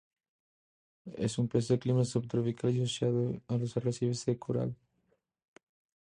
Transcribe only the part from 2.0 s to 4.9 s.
subtropical y asociado a los arrecifes de coral.